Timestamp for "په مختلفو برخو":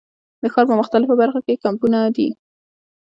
0.69-1.39